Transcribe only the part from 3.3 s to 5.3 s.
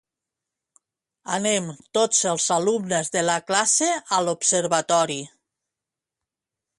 classe a l'observatori